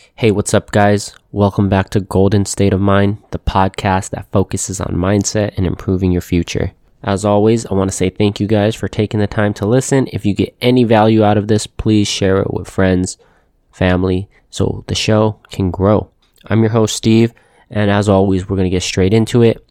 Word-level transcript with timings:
Hey, 0.00 0.30
what's 0.30 0.54
up, 0.54 0.70
guys? 0.70 1.14
Welcome 1.32 1.68
back 1.68 1.90
to 1.90 2.00
Golden 2.00 2.44
State 2.44 2.72
of 2.72 2.80
Mind, 2.80 3.18
the 3.30 3.38
podcast 3.38 4.10
that 4.10 4.30
focuses 4.32 4.80
on 4.80 4.94
mindset 4.96 5.54
and 5.56 5.66
improving 5.66 6.12
your 6.12 6.20
future. 6.20 6.72
As 7.02 7.24
always, 7.24 7.66
I 7.66 7.74
want 7.74 7.90
to 7.90 7.96
say 7.96 8.10
thank 8.10 8.40
you 8.40 8.46
guys 8.46 8.74
for 8.74 8.88
taking 8.88 9.20
the 9.20 9.26
time 9.26 9.54
to 9.54 9.66
listen. 9.66 10.08
If 10.12 10.24
you 10.24 10.34
get 10.34 10.56
any 10.60 10.84
value 10.84 11.24
out 11.24 11.36
of 11.36 11.48
this, 11.48 11.66
please 11.66 12.08
share 12.08 12.40
it 12.40 12.52
with 12.52 12.68
friends, 12.68 13.18
family, 13.72 14.28
so 14.50 14.84
the 14.86 14.94
show 14.94 15.38
can 15.50 15.70
grow. 15.70 16.10
I'm 16.46 16.60
your 16.60 16.70
host, 16.70 16.96
Steve, 16.96 17.32
and 17.68 17.90
as 17.90 18.08
always, 18.08 18.48
we're 18.48 18.56
going 18.56 18.70
to 18.70 18.76
get 18.76 18.82
straight 18.82 19.14
into 19.14 19.42
it. 19.42 19.64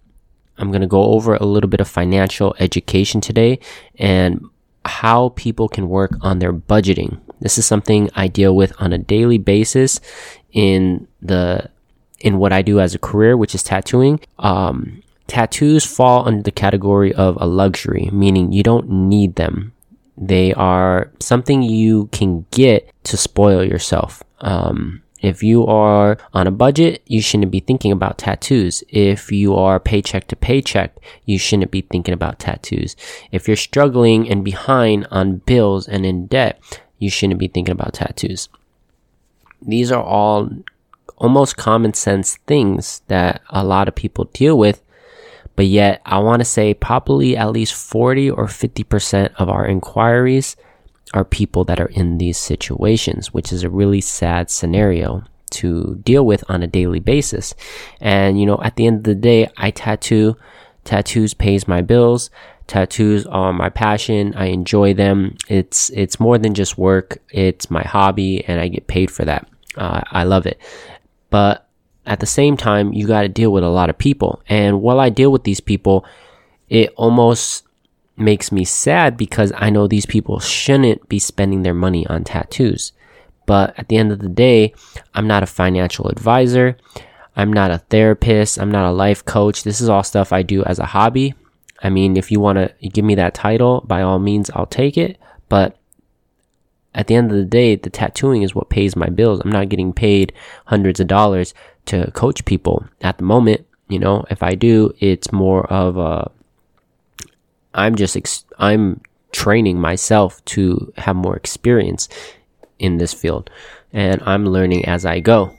I'm 0.58 0.72
going 0.72 0.82
to 0.82 0.88
go 0.88 1.04
over 1.04 1.36
a 1.36 1.46
little 1.46 1.70
bit 1.70 1.82
of 1.82 1.88
financial 1.88 2.56
education 2.60 3.22
today 3.22 3.60
and 3.98 4.46
how 4.86 5.30
people 5.30 5.70
can 5.70 5.90
work 5.90 6.12
on 6.22 6.40
their 6.40 6.54
budgeting. 6.54 7.20
This 7.40 7.58
is 7.58 7.66
something 7.66 8.10
I 8.16 8.28
deal 8.28 8.56
with 8.56 8.74
on 8.80 8.94
a 8.94 8.98
daily 8.98 9.38
basis 9.38 10.00
in 10.52 11.08
the 11.22 11.70
in 12.20 12.38
what 12.38 12.52
I 12.52 12.62
do 12.62 12.80
as 12.80 12.94
a 12.94 13.00
career, 13.00 13.38
which 13.38 13.56
is 13.56 13.64
tattooing. 13.64 14.20
Um, 14.40 15.02
tattoos 15.28 15.86
fall 15.86 16.28
under 16.28 16.44
the 16.44 16.52
category 16.52 17.14
of 17.14 17.38
a 17.40 17.48
luxury, 17.48 18.10
meaning 18.12 18.52
you 18.52 18.64
don't 18.64 18.90
need 18.90 19.36
them. 19.36 19.74
They 20.18 20.54
are 20.54 21.12
something 21.20 21.62
you 21.62 22.08
can 22.08 22.46
get 22.52 22.92
to 23.06 23.16
spoil 23.16 23.64
yourself. 23.64 24.22
Um, 24.42 25.02
if 25.22 25.44
you 25.44 25.66
are 25.66 26.18
on 26.34 26.48
a 26.48 26.52
budget, 26.52 27.02
you 27.06 27.22
shouldn't 27.22 27.52
be 27.52 27.60
thinking 27.60 27.92
about 27.92 28.18
tattoos. 28.18 28.84
If 28.90 29.32
you 29.32 29.56
are 29.56 29.80
paycheck 29.80 30.28
to 30.28 30.36
paycheck, 30.36 30.98
you 31.26 31.38
shouldn't 31.38 31.72
be 31.72 31.82
thinking 31.82 32.14
about 32.14 32.40
tattoos. 32.40 32.96
If 33.32 33.48
you're 33.48 33.58
struggling 33.58 34.30
and 34.30 34.44
behind 34.44 35.08
on 35.12 35.38
bills 35.38 35.88
and 35.88 36.06
in 36.06 36.28
debt, 36.28 36.62
you 37.00 37.10
shouldn't 37.10 37.40
be 37.40 37.48
thinking 37.48 37.72
about 37.72 37.94
tattoos. 37.94 38.50
These 39.62 39.92
are 39.92 40.04
all 40.04 40.50
almost 41.18 41.58
common 41.58 41.94
sense 41.94 42.38
things 42.48 43.02
that 43.08 43.42
a 43.50 43.64
lot 43.64 43.88
of 43.88 43.96
people 43.96 44.26
deal 44.26 44.58
with, 44.58 44.82
but 45.56 45.66
yet 45.66 46.02
I 46.06 46.20
want 46.20 46.40
to 46.42 46.46
say 46.46 46.74
probably 46.74 47.36
at 47.36 47.52
least 47.52 47.74
40 47.74 48.30
or 48.30 48.46
50% 48.46 49.34
of 49.38 49.50
our 49.50 49.66
inquiries 49.66 50.56
are 51.14 51.26
people 51.26 51.64
that 51.66 51.80
are 51.80 51.88
in 51.88 52.18
these 52.20 52.38
situations, 52.38 53.34
which 53.34 53.52
is 53.52 53.64
a 53.64 53.70
really 53.70 54.02
sad 54.02 54.50
scenario 54.50 55.24
to 55.52 56.00
deal 56.04 56.26
with 56.26 56.44
on 56.48 56.62
a 56.62 56.68
daily 56.68 57.00
basis. 57.00 57.56
And, 58.00 58.40
you 58.40 58.46
know, 58.46 58.60
at 58.62 58.76
the 58.76 58.86
end 58.86 58.98
of 59.00 59.04
the 59.04 59.16
day, 59.16 59.50
I 59.58 59.72
tattoo. 59.72 60.38
Tattoos 60.84 61.34
pays 61.34 61.68
my 61.68 61.82
bills. 61.82 62.30
Tattoos 62.70 63.26
are 63.26 63.52
my 63.52 63.70
passion. 63.70 64.36
I 64.36 64.46
enjoy 64.46 64.94
them. 64.94 65.36
It's, 65.48 65.90
it's 65.90 66.20
more 66.20 66.38
than 66.38 66.54
just 66.54 66.78
work. 66.78 67.18
It's 67.32 67.72
my 67.72 67.82
hobby 67.82 68.46
and 68.46 68.62
I 68.62 68.68
get 68.68 68.86
paid 68.86 69.10
for 69.10 69.26
that. 69.26 69.50
Uh, 69.76 70.02
I 70.12 70.24
love 70.24 70.46
it. 70.46 70.62
But 71.32 71.68
at 72.06 72.20
the 72.20 72.28
same 72.28 72.58
time, 72.58 72.94
you 72.94 73.08
got 73.08 73.24
to 73.24 73.28
deal 73.28 73.52
with 73.52 73.64
a 73.64 73.70
lot 73.70 73.90
of 73.90 73.98
people. 73.98 74.44
And 74.48 74.84
while 74.84 75.00
I 75.00 75.10
deal 75.10 75.32
with 75.32 75.46
these 75.46 75.60
people, 75.60 76.06
it 76.70 76.94
almost 76.96 77.64
makes 78.16 78.52
me 78.52 78.66
sad 78.66 79.18
because 79.18 79.52
I 79.56 79.72
know 79.72 79.88
these 79.88 80.06
people 80.06 80.40
shouldn't 80.40 81.10
be 81.10 81.18
spending 81.18 81.64
their 81.64 81.74
money 81.74 82.06
on 82.06 82.24
tattoos. 82.24 82.92
But 83.48 83.74
at 83.80 83.88
the 83.88 83.98
end 83.98 84.12
of 84.12 84.20
the 84.20 84.30
day, 84.30 84.76
I'm 85.16 85.26
not 85.26 85.42
a 85.42 85.48
financial 85.48 86.08
advisor. 86.08 86.78
I'm 87.36 87.52
not 87.52 87.72
a 87.72 87.80
therapist. 87.80 88.60
I'm 88.60 88.70
not 88.70 88.88
a 88.88 88.92
life 88.92 89.26
coach. 89.26 89.64
This 89.64 89.82
is 89.82 89.90
all 89.90 90.04
stuff 90.04 90.32
I 90.32 90.44
do 90.44 90.64
as 90.66 90.78
a 90.78 90.86
hobby. 90.86 91.34
I 91.82 91.90
mean, 91.90 92.18
if 92.18 92.32
you 92.32 92.40
want 92.40 92.58
to 92.58 92.90
give 92.90 93.06
me 93.06 93.16
that 93.16 93.34
title, 93.34 93.82
by 93.82 94.02
all 94.02 94.20
means, 94.20 94.50
I'll 94.52 94.66
take 94.66 94.98
it. 94.98 95.18
But 95.48 95.78
at 96.94 97.08
the 97.08 97.16
end 97.16 97.32
of 97.32 97.38
the 97.38 97.46
day, 97.46 97.76
the 97.76 97.90
tattooing 97.90 98.42
is 98.42 98.54
what 98.54 98.70
pays 98.70 98.96
my 98.96 99.08
bills. 99.08 99.40
I'm 99.40 99.52
not 99.52 99.70
getting 99.70 99.94
paid 99.94 100.34
hundreds 100.66 101.00
of 101.00 101.08
dollars 101.08 101.54
to 101.86 102.12
coach 102.12 102.44
people 102.46 102.86
at 103.02 103.18
the 103.18 103.24
moment. 103.24 103.66
You 103.88 104.00
know, 104.00 104.26
if 104.30 104.44
I 104.44 104.56
do, 104.56 104.94
it's 105.00 105.32
more 105.32 105.66
of 105.72 105.98
a 105.98 106.32
I'm 107.74 107.96
just 107.96 108.18
ex- 108.18 108.46
I'm 108.58 109.02
training 109.32 109.80
myself 109.80 110.44
to 110.46 110.92
have 110.98 111.16
more 111.16 111.36
experience 111.36 112.10
in 112.80 112.98
this 112.98 113.14
field 113.14 113.50
and 113.94 114.22
I'm 114.26 114.46
learning 114.46 114.86
as 114.86 115.06
I 115.06 115.20
go. 115.20 115.56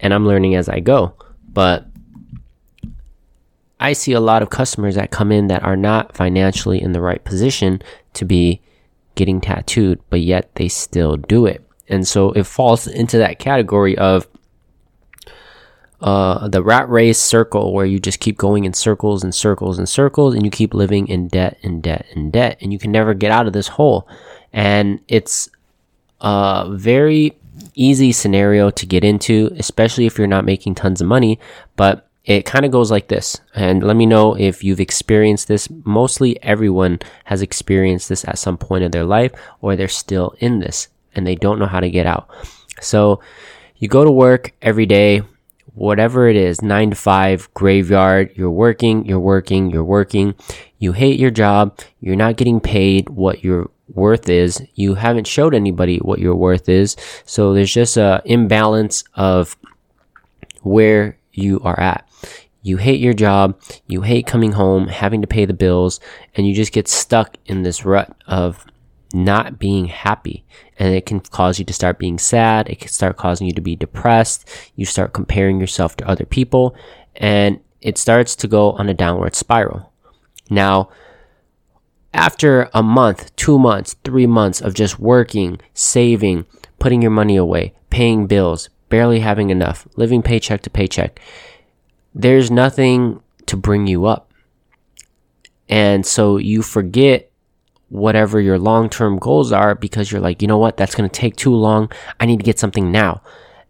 And 0.00 0.12
I'm 0.12 0.26
learning 0.26 0.54
as 0.54 0.68
I 0.68 0.80
go. 0.80 1.14
But 1.48 1.86
I 3.84 3.92
see 3.92 4.12
a 4.12 4.20
lot 4.20 4.40
of 4.40 4.48
customers 4.48 4.94
that 4.94 5.10
come 5.10 5.30
in 5.30 5.48
that 5.48 5.62
are 5.62 5.76
not 5.76 6.16
financially 6.16 6.80
in 6.80 6.92
the 6.92 7.02
right 7.02 7.22
position 7.22 7.82
to 8.14 8.24
be 8.24 8.62
getting 9.14 9.42
tattooed, 9.42 10.00
but 10.08 10.22
yet 10.22 10.54
they 10.54 10.68
still 10.68 11.18
do 11.18 11.44
it. 11.44 11.62
And 11.86 12.08
so 12.08 12.32
it 12.32 12.44
falls 12.44 12.86
into 12.86 13.18
that 13.18 13.38
category 13.38 13.94
of 13.98 14.26
uh, 16.00 16.48
the 16.48 16.62
rat 16.62 16.88
race 16.88 17.20
circle 17.20 17.74
where 17.74 17.84
you 17.84 17.98
just 17.98 18.20
keep 18.20 18.38
going 18.38 18.64
in 18.64 18.72
circles 18.72 19.22
and 19.22 19.34
circles 19.34 19.78
and 19.78 19.86
circles 19.86 20.34
and 20.34 20.46
you 20.46 20.50
keep 20.50 20.72
living 20.72 21.06
in 21.06 21.28
debt 21.28 21.58
and 21.62 21.82
debt 21.82 22.06
and 22.14 22.32
debt 22.32 22.56
and 22.62 22.72
you 22.72 22.78
can 22.78 22.90
never 22.90 23.12
get 23.12 23.32
out 23.32 23.46
of 23.46 23.52
this 23.52 23.68
hole. 23.68 24.08
And 24.50 24.98
it's 25.08 25.50
a 26.22 26.68
very 26.70 27.36
easy 27.74 28.12
scenario 28.12 28.70
to 28.70 28.86
get 28.86 29.04
into, 29.04 29.50
especially 29.58 30.06
if 30.06 30.16
you're 30.16 30.26
not 30.26 30.46
making 30.46 30.74
tons 30.74 31.02
of 31.02 31.06
money. 31.06 31.38
But 31.76 32.08
it 32.24 32.46
kind 32.46 32.64
of 32.64 32.70
goes 32.70 32.90
like 32.90 33.08
this. 33.08 33.40
And 33.54 33.82
let 33.82 33.96
me 33.96 34.06
know 34.06 34.34
if 34.34 34.64
you've 34.64 34.80
experienced 34.80 35.48
this. 35.48 35.68
Mostly 35.84 36.42
everyone 36.42 37.00
has 37.24 37.42
experienced 37.42 38.08
this 38.08 38.24
at 38.24 38.38
some 38.38 38.56
point 38.56 38.84
in 38.84 38.90
their 38.90 39.04
life 39.04 39.32
or 39.60 39.76
they're 39.76 39.88
still 39.88 40.34
in 40.38 40.58
this 40.58 40.88
and 41.14 41.26
they 41.26 41.34
don't 41.34 41.58
know 41.58 41.66
how 41.66 41.80
to 41.80 41.90
get 41.90 42.06
out. 42.06 42.28
So 42.80 43.20
you 43.76 43.88
go 43.88 44.04
to 44.04 44.10
work 44.10 44.52
every 44.62 44.86
day 44.86 45.22
whatever 45.74 46.28
it 46.28 46.36
is, 46.36 46.62
nine 46.62 46.90
to 46.90 46.96
five, 46.96 47.52
graveyard, 47.52 48.32
you're 48.36 48.50
working, 48.50 49.04
you're 49.04 49.20
working, 49.20 49.70
you're 49.70 49.84
working. 49.84 50.34
You 50.78 50.92
hate 50.92 51.18
your 51.18 51.30
job. 51.30 51.78
You're 52.00 52.16
not 52.16 52.36
getting 52.36 52.60
paid 52.60 53.08
what 53.08 53.44
your 53.44 53.70
worth 53.88 54.28
is. 54.28 54.62
You 54.74 54.94
haven't 54.94 55.26
showed 55.26 55.54
anybody 55.54 55.98
what 55.98 56.20
your 56.20 56.34
worth 56.34 56.68
is. 56.68 56.96
So 57.24 57.52
there's 57.52 57.72
just 57.72 57.96
a 57.96 58.22
imbalance 58.24 59.04
of 59.14 59.56
where 60.62 61.18
you 61.32 61.60
are 61.60 61.78
at. 61.78 62.08
You 62.64 62.78
hate 62.78 62.98
your 62.98 63.12
job. 63.12 63.60
You 63.86 64.02
hate 64.02 64.26
coming 64.26 64.52
home, 64.52 64.88
having 64.88 65.20
to 65.20 65.28
pay 65.28 65.44
the 65.44 65.52
bills, 65.52 66.00
and 66.34 66.48
you 66.48 66.54
just 66.54 66.72
get 66.72 66.88
stuck 66.88 67.36
in 67.44 67.62
this 67.62 67.84
rut 67.84 68.16
of 68.26 68.64
not 69.12 69.58
being 69.58 69.84
happy. 69.84 70.44
And 70.78 70.94
it 70.94 71.04
can 71.06 71.20
cause 71.20 71.58
you 71.58 71.64
to 71.66 71.74
start 71.74 71.98
being 71.98 72.18
sad. 72.18 72.68
It 72.68 72.80
can 72.80 72.88
start 72.88 73.18
causing 73.18 73.46
you 73.46 73.52
to 73.52 73.60
be 73.60 73.76
depressed. 73.76 74.48
You 74.74 74.86
start 74.86 75.12
comparing 75.12 75.60
yourself 75.60 75.96
to 75.98 76.08
other 76.08 76.24
people 76.24 76.74
and 77.14 77.60
it 77.80 77.98
starts 77.98 78.34
to 78.36 78.48
go 78.48 78.72
on 78.72 78.88
a 78.88 78.94
downward 78.94 79.36
spiral. 79.36 79.92
Now, 80.50 80.88
after 82.12 82.70
a 82.72 82.82
month, 82.82 83.34
two 83.36 83.58
months, 83.58 83.94
three 84.04 84.26
months 84.26 84.60
of 84.60 84.74
just 84.74 84.98
working, 84.98 85.60
saving, 85.74 86.46
putting 86.78 87.02
your 87.02 87.10
money 87.10 87.36
away, 87.36 87.74
paying 87.90 88.26
bills, 88.26 88.68
barely 88.88 89.20
having 89.20 89.50
enough, 89.50 89.86
living 89.96 90.22
paycheck 90.22 90.62
to 90.62 90.70
paycheck, 90.70 91.20
there's 92.14 92.50
nothing 92.50 93.20
to 93.46 93.56
bring 93.56 93.86
you 93.86 94.06
up. 94.06 94.30
And 95.68 96.06
so 96.06 96.36
you 96.36 96.62
forget 96.62 97.30
whatever 97.88 98.40
your 98.40 98.58
long 98.58 98.88
term 98.88 99.18
goals 99.18 99.52
are 99.52 99.74
because 99.74 100.10
you're 100.10 100.20
like, 100.20 100.42
you 100.42 100.48
know 100.48 100.58
what, 100.58 100.76
that's 100.76 100.94
going 100.94 101.08
to 101.08 101.20
take 101.20 101.36
too 101.36 101.54
long. 101.54 101.90
I 102.20 102.26
need 102.26 102.38
to 102.38 102.44
get 102.44 102.58
something 102.58 102.90
now. 102.90 103.22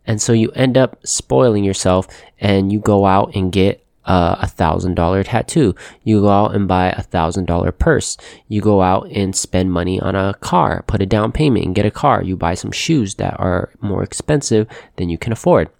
And 0.07 0.21
so 0.21 0.33
you 0.33 0.51
end 0.51 0.77
up 0.77 0.99
spoiling 1.07 1.65
yourself 1.65 2.07
and 2.39 2.73
you 2.73 2.79
go 2.79 3.07
out 3.07 3.35
and 3.35 3.51
get 3.51 3.85
a 4.07 4.47
thousand 4.47 4.95
dollar 4.95 5.25
tattoo. 5.25 5.75
You 6.03 6.21
go 6.21 6.29
out 6.29 6.55
and 6.55 6.69
buy 6.69 6.91
a 6.91 7.03
thousand 7.03 7.47
dollar 7.47 7.73
purse. 7.73 8.19
You 8.49 8.61
go 8.61 8.83
out 8.83 9.09
and 9.11 9.35
spend 9.35 9.73
money 9.73 9.99
on 10.01 10.15
a 10.15 10.35
car, 10.35 10.85
put 10.87 11.01
a 11.01 11.07
down 11.07 11.33
payment 11.33 11.65
and 11.65 11.75
get 11.75 11.87
a 11.87 11.91
car. 11.91 12.23
You 12.23 12.37
buy 12.37 12.55
some 12.55 12.71
shoes 12.73 13.15
that 13.15 13.39
are 13.41 13.71
more 13.81 14.03
expensive 14.03 14.67
than 14.97 15.09
you 15.09 15.17
can 15.17 15.33
afford. 15.33 15.71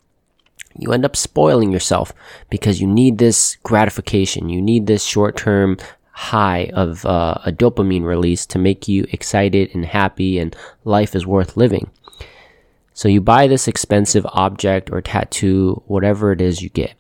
You 0.79 0.93
end 0.93 1.05
up 1.05 1.17
spoiling 1.17 1.73
yourself 1.73 2.13
because 2.51 2.81
you 2.81 2.87
need 2.87 3.19
this 3.19 3.57
gratification. 3.63 4.49
You 4.49 4.61
need 4.61 4.87
this 4.87 5.05
short 5.05 5.37
term 5.37 5.79
high 6.11 6.71
of 6.75 7.05
uh, 7.05 7.39
a 7.45 7.53
dopamine 7.53 8.05
release 8.05 8.47
to 8.47 8.59
make 8.59 8.87
you 8.87 9.05
excited 9.11 9.71
and 9.75 9.85
happy 9.85 10.39
and 10.39 10.55
life 10.85 11.15
is 11.15 11.27
worth 11.27 11.57
living. 11.57 11.91
So 12.93 13.09
you 13.09 13.21
buy 13.21 13.49
this 13.49 13.67
expensive 13.67 14.25
object 14.33 14.91
or 14.91 15.03
tattoo, 15.03 15.83
whatever 15.87 16.31
it 16.31 16.41
is 16.41 16.63
you 16.63 16.69
get. 16.69 16.95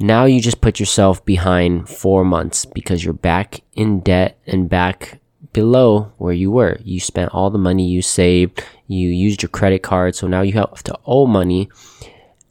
Now 0.00 0.24
you 0.24 0.40
just 0.40 0.60
put 0.60 0.80
yourself 0.80 1.24
behind 1.24 1.88
four 1.88 2.24
months 2.24 2.64
because 2.64 3.04
you're 3.04 3.14
back 3.14 3.62
in 3.74 4.00
debt 4.00 4.38
and 4.46 4.68
back 4.68 5.20
below 5.52 6.12
where 6.18 6.34
you 6.34 6.50
were. 6.50 6.78
You 6.84 7.00
spent 7.00 7.32
all 7.32 7.50
the 7.50 7.58
money 7.58 7.88
you 7.88 8.02
saved, 8.02 8.62
you 8.88 9.08
used 9.08 9.42
your 9.42 9.48
credit 9.48 9.82
card, 9.82 10.14
so 10.16 10.26
now 10.26 10.42
you 10.42 10.52
have 10.54 10.82
to 10.82 10.98
owe 11.06 11.26
money 11.26 11.70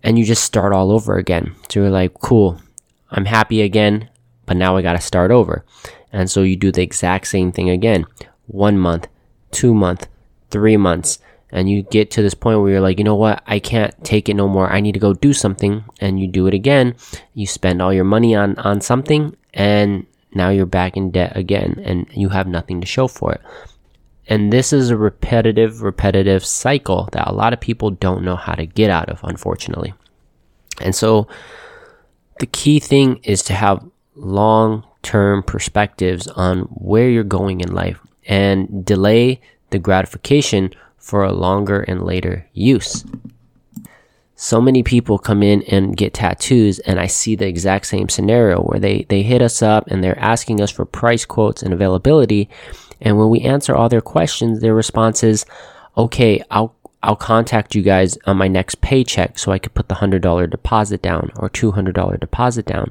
and 0.06 0.18
you 0.18 0.24
just 0.24 0.46
start 0.46 0.72
all 0.72 0.90
over 0.90 1.18
again. 1.18 1.54
So 1.69 1.81
you're 1.81 1.90
like, 1.90 2.13
cool, 2.22 2.62
I'm 3.12 3.25
happy 3.25 3.62
again 3.62 4.10
but 4.46 4.57
now 4.57 4.78
I 4.78 4.81
got 4.81 4.94
to 4.94 5.02
start 5.02 5.31
over. 5.31 5.66
And 6.12 6.30
so 6.30 6.44
you 6.44 6.56
do 6.56 6.72
the 6.72 6.81
exact 6.81 7.28
same 7.28 7.52
thing 7.52 7.69
again. 7.69 8.06
One 8.48 8.78
month, 8.78 9.07
two 9.52 9.74
month, 9.74 10.07
three 10.50 10.78
months. 10.78 11.19
and 11.52 11.69
you 11.69 11.84
get 11.84 12.12
to 12.12 12.22
this 12.22 12.34
point 12.34 12.60
where 12.60 12.72
you're 12.72 12.81
like, 12.81 12.98
you 12.98 13.04
know 13.04 13.16
what, 13.16 13.42
I 13.48 13.60
can't 13.60 13.94
take 14.04 14.28
it 14.28 14.34
no 14.34 14.48
more. 14.48 14.69
I 14.69 14.81
need 14.81 14.92
to 14.94 15.00
go 15.00 15.13
do 15.13 15.31
something, 15.31 15.86
and 16.02 16.19
you 16.19 16.28
do 16.28 16.48
it 16.48 16.54
again. 16.54 16.96
You 17.34 17.46
spend 17.48 17.81
all 17.81 17.94
your 17.94 18.04
money 18.04 18.36
on 18.36 18.58
on 18.58 18.81
something, 18.81 19.38
and 19.54 20.06
now 20.34 20.50
you're 20.50 20.66
back 20.66 20.98
in 20.98 21.12
debt 21.12 21.38
again, 21.38 21.81
and 21.86 22.08
you 22.12 22.30
have 22.30 22.48
nothing 22.48 22.81
to 22.81 22.88
show 22.88 23.08
for 23.08 23.31
it. 23.34 23.42
And 24.27 24.51
this 24.51 24.74
is 24.74 24.89
a 24.89 24.98
repetitive, 24.98 25.81
repetitive 25.81 26.44
cycle 26.45 27.10
that 27.12 27.27
a 27.27 27.33
lot 27.33 27.54
of 27.54 27.60
people 27.60 27.92
don't 27.92 28.24
know 28.24 28.36
how 28.36 28.54
to 28.54 28.66
get 28.66 28.89
out 28.89 29.10
of, 29.10 29.19
unfortunately. 29.24 29.94
And 30.81 30.95
so 30.95 31.27
the 32.39 32.48
key 32.48 32.80
thing 32.80 33.18
is 33.24 33.44
to 33.44 33.54
have 33.54 33.86
long 34.16 34.83
term 35.04 35.44
perspectives 35.44 36.27
on 36.27 36.62
where 36.62 37.10
you're 37.10 37.24
going 37.24 37.62
in 37.62 37.74
life 37.74 38.00
and 38.27 38.83
delay 38.83 39.39
the 39.69 39.80
gratification 39.80 40.72
for 40.98 41.24
a 41.24 41.31
longer 41.31 41.81
and 41.81 42.04
later 42.04 42.48
use. 42.54 43.06
So 44.38 44.60
many 44.60 44.83
people 44.83 45.18
come 45.18 45.44
in 45.44 45.63
and 45.63 45.95
get 45.95 46.13
tattoos 46.13 46.80
and 46.80 47.00
I 47.00 47.07
see 47.07 47.36
the 47.36 47.48
exact 47.48 47.86
same 47.86 48.10
scenario 48.10 48.62
where 48.62 48.80
they, 48.80 49.06
they 49.07 49.22
hit 49.22 49.42
us 49.42 49.62
up 49.62 49.88
and 49.88 50.04
they're 50.04 50.19
asking 50.19 50.60
us 50.60 50.72
for 50.72 50.83
price 50.83 51.24
quotes 51.24 51.63
and 51.63 51.74
availability. 51.74 52.50
And 53.06 53.18
when 53.18 53.30
we 53.30 53.42
answer 53.42 53.75
all 53.75 53.88
their 53.88 54.02
questions, 54.02 54.60
their 54.60 54.74
response 54.74 55.24
is, 55.24 55.46
okay, 55.96 56.44
I'll, 56.50 56.75
I'll 57.04 57.16
contact 57.16 57.75
you 57.75 57.84
guys 57.84 58.18
on 58.25 58.36
my 58.36 58.48
next 58.48 58.81
paycheck 58.81 59.38
so 59.38 59.52
I 59.52 59.60
could 59.60 59.75
put 59.75 59.88
the 59.88 59.96
$100 59.96 60.50
deposit 60.50 61.02
down 61.04 61.31
or 61.38 61.50
$200 61.50 62.19
deposit 62.19 62.66
down. 62.66 62.90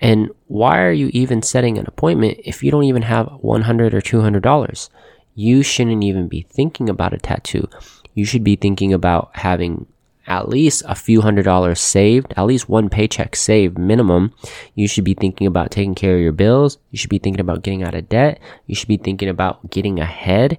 And 0.00 0.30
why 0.48 0.80
are 0.80 0.92
you 0.92 1.10
even 1.12 1.42
setting 1.42 1.78
an 1.78 1.86
appointment 1.86 2.40
if 2.44 2.62
you 2.62 2.70
don't 2.70 2.84
even 2.84 3.02
have 3.02 3.28
100 3.40 3.94
or 3.94 4.00
$200? 4.00 4.88
You 5.34 5.62
shouldn't 5.62 6.02
even 6.02 6.28
be 6.28 6.42
thinking 6.50 6.88
about 6.88 7.14
a 7.14 7.18
tattoo. 7.18 7.68
You 8.14 8.24
should 8.24 8.42
be 8.42 8.56
thinking 8.56 8.92
about 8.92 9.30
having 9.34 9.86
at 10.26 10.48
least 10.48 10.82
a 10.86 10.94
few 10.94 11.20
hundred 11.20 11.44
dollars 11.44 11.80
saved, 11.80 12.32
at 12.36 12.46
least 12.46 12.68
one 12.68 12.88
paycheck 12.88 13.36
saved 13.36 13.78
minimum. 13.78 14.32
You 14.74 14.88
should 14.88 15.04
be 15.04 15.14
thinking 15.14 15.46
about 15.46 15.70
taking 15.70 15.94
care 15.94 16.16
of 16.16 16.20
your 16.20 16.32
bills. 16.32 16.78
You 16.90 16.98
should 16.98 17.10
be 17.10 17.18
thinking 17.18 17.40
about 17.40 17.62
getting 17.62 17.82
out 17.82 17.94
of 17.94 18.08
debt. 18.08 18.40
You 18.66 18.74
should 18.74 18.88
be 18.88 18.96
thinking 18.96 19.28
about 19.28 19.70
getting 19.70 20.00
ahead. 20.00 20.58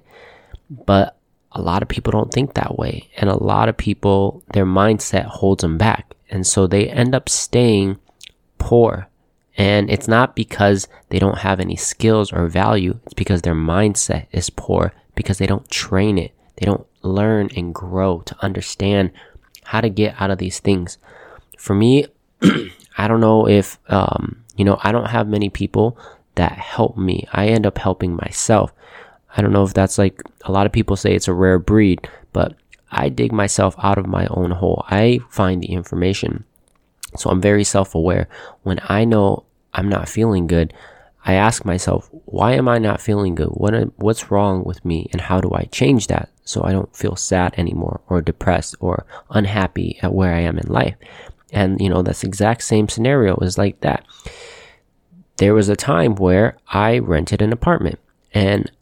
But 0.70 1.16
a 1.52 1.60
lot 1.60 1.82
of 1.82 1.88
people 1.88 2.10
don't 2.10 2.32
think 2.32 2.54
that 2.54 2.78
way. 2.78 3.10
And 3.16 3.28
a 3.30 3.42
lot 3.42 3.68
of 3.68 3.76
people, 3.76 4.42
their 4.52 4.66
mindset 4.66 5.26
holds 5.26 5.62
them 5.62 5.78
back. 5.78 6.14
And 6.30 6.46
so 6.46 6.66
they 6.66 6.88
end 6.88 7.14
up 7.14 7.28
staying 7.28 7.98
poor. 8.58 9.08
And 9.56 9.90
it's 9.90 10.06
not 10.06 10.36
because 10.36 10.86
they 11.08 11.18
don't 11.18 11.38
have 11.38 11.58
any 11.58 11.74
skills 11.74 12.32
or 12.32 12.46
value. 12.46 13.00
It's 13.04 13.14
because 13.14 13.42
their 13.42 13.54
mindset 13.54 14.26
is 14.30 14.50
poor 14.50 14.92
because 15.14 15.38
they 15.38 15.46
don't 15.46 15.68
train 15.70 16.16
it. 16.16 16.32
They 16.56 16.66
don't 16.66 16.86
learn 17.02 17.50
and 17.56 17.74
grow 17.74 18.20
to 18.20 18.36
understand 18.40 19.10
how 19.68 19.82
to 19.82 19.90
get 19.90 20.14
out 20.18 20.30
of 20.30 20.38
these 20.38 20.60
things. 20.60 20.96
For 21.58 21.74
me, 21.74 22.06
I 22.96 23.06
don't 23.06 23.20
know 23.20 23.46
if, 23.46 23.78
um, 23.88 24.42
you 24.56 24.64
know, 24.64 24.78
I 24.82 24.92
don't 24.92 25.10
have 25.10 25.28
many 25.28 25.50
people 25.50 25.98
that 26.36 26.52
help 26.52 26.96
me. 26.96 27.28
I 27.32 27.48
end 27.48 27.66
up 27.66 27.76
helping 27.76 28.16
myself. 28.16 28.72
I 29.36 29.42
don't 29.42 29.52
know 29.52 29.64
if 29.64 29.74
that's 29.74 29.98
like 29.98 30.22
a 30.46 30.52
lot 30.52 30.64
of 30.64 30.72
people 30.72 30.96
say 30.96 31.14
it's 31.14 31.28
a 31.28 31.34
rare 31.34 31.58
breed, 31.58 32.08
but 32.32 32.54
I 32.90 33.10
dig 33.10 33.30
myself 33.30 33.74
out 33.82 33.98
of 33.98 34.06
my 34.06 34.26
own 34.30 34.52
hole. 34.52 34.86
I 34.88 35.20
find 35.28 35.62
the 35.62 35.72
information. 35.72 36.44
So 37.18 37.28
I'm 37.28 37.42
very 37.42 37.64
self 37.64 37.94
aware. 37.94 38.26
When 38.62 38.80
I 38.84 39.04
know 39.04 39.44
I'm 39.74 39.90
not 39.90 40.08
feeling 40.08 40.46
good, 40.46 40.72
I 41.24 41.34
ask 41.34 41.64
myself, 41.64 42.08
why 42.24 42.52
am 42.52 42.68
I 42.68 42.78
not 42.78 43.00
feeling 43.00 43.34
good? 43.34 43.48
What, 43.48 43.74
what's 43.98 44.30
wrong 44.30 44.64
with 44.64 44.84
me 44.84 45.08
and 45.12 45.20
how 45.20 45.40
do 45.40 45.50
I 45.52 45.64
change 45.64 46.06
that? 46.06 46.30
so 46.48 46.64
I 46.64 46.72
don't 46.72 46.96
feel 46.96 47.14
sad 47.14 47.54
anymore 47.58 48.00
or 48.08 48.22
depressed 48.22 48.74
or 48.80 49.04
unhappy 49.28 49.98
at 50.00 50.14
where 50.14 50.34
I 50.34 50.40
am 50.40 50.58
in 50.58 50.66
life. 50.66 50.94
And, 51.52 51.78
you 51.78 51.90
know, 51.90 52.02
that's 52.02 52.24
exact 52.24 52.62
same 52.62 52.88
scenario 52.88 53.36
is 53.36 53.58
like 53.58 53.80
that. 53.82 54.06
There 55.36 55.52
was 55.52 55.68
a 55.68 55.76
time 55.76 56.14
where 56.14 56.56
I 56.68 57.00
rented 57.00 57.42
an 57.42 57.52
apartment 57.52 57.98
and 58.32 58.72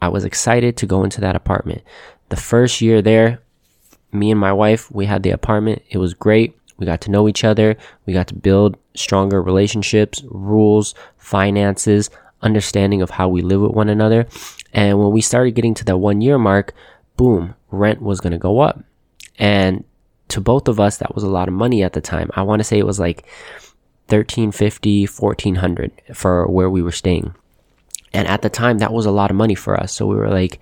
I 0.00 0.08
was 0.08 0.24
excited 0.24 0.76
to 0.76 0.86
go 0.86 1.02
into 1.02 1.20
that 1.20 1.34
apartment. 1.34 1.82
The 2.28 2.36
first 2.36 2.80
year 2.80 3.02
there, 3.02 3.42
me 4.12 4.30
and 4.30 4.38
my 4.38 4.52
wife, 4.52 4.88
we 4.92 5.06
had 5.06 5.24
the 5.24 5.30
apartment. 5.30 5.82
It 5.90 5.98
was 5.98 6.14
great. 6.14 6.56
We 6.78 6.86
got 6.86 7.00
to 7.02 7.10
know 7.10 7.28
each 7.28 7.44
other. 7.44 7.76
We 8.06 8.12
got 8.12 8.28
to 8.28 8.34
build 8.34 8.76
stronger 8.94 9.42
relationships, 9.42 10.22
rules, 10.28 10.94
finances, 11.16 12.10
understanding 12.42 13.02
of 13.02 13.10
how 13.10 13.28
we 13.28 13.42
live 13.42 13.60
with 13.60 13.72
one 13.72 13.88
another. 13.88 14.26
And 14.72 14.98
when 14.98 15.10
we 15.10 15.20
started 15.20 15.52
getting 15.52 15.74
to 15.74 15.84
that 15.86 15.98
one 15.98 16.20
year 16.20 16.38
mark, 16.38 16.72
boom, 17.16 17.54
rent 17.70 18.00
was 18.00 18.20
going 18.20 18.32
to 18.32 18.38
go 18.38 18.60
up. 18.60 18.82
And 19.38 19.84
to 20.28 20.40
both 20.40 20.68
of 20.68 20.78
us, 20.78 20.98
that 20.98 21.14
was 21.14 21.24
a 21.24 21.28
lot 21.28 21.48
of 21.48 21.54
money 21.54 21.82
at 21.82 21.92
the 21.92 22.00
time. 22.00 22.30
I 22.34 22.42
want 22.42 22.60
to 22.60 22.64
say 22.64 22.78
it 22.78 22.86
was 22.86 23.00
like 23.00 23.26
1350, 24.08 25.06
1400 25.06 25.92
for 26.14 26.46
where 26.46 26.70
we 26.70 26.82
were 26.82 26.92
staying. 26.92 27.34
And 28.12 28.26
at 28.26 28.42
the 28.42 28.48
time, 28.48 28.78
that 28.78 28.92
was 28.92 29.06
a 29.06 29.10
lot 29.10 29.30
of 29.30 29.36
money 29.36 29.54
for 29.54 29.78
us. 29.78 29.92
So 29.92 30.06
we 30.06 30.16
were 30.16 30.30
like, 30.30 30.60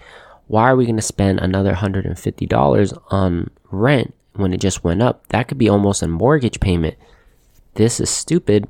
why 0.48 0.64
are 0.64 0.76
we 0.76 0.84
going 0.84 0.96
to 0.96 1.02
spend 1.02 1.40
another 1.40 1.74
$150 1.74 3.02
on 3.10 3.50
rent 3.70 4.14
when 4.38 4.52
it 4.52 4.60
just 4.60 4.84
went 4.84 5.02
up? 5.02 5.26
That 5.28 5.48
could 5.48 5.58
be 5.58 5.68
almost 5.68 6.02
a 6.02 6.08
mortgage 6.08 6.60
payment. 6.60 6.96
This 7.74 8.00
is 8.00 8.10
stupid. 8.10 8.68